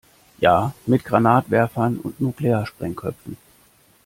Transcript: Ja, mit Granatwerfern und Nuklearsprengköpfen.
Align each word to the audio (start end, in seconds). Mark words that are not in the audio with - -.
Ja, 0.39 0.73
mit 0.87 1.05
Granatwerfern 1.05 1.99
und 1.99 2.19
Nuklearsprengköpfen. 2.21 3.37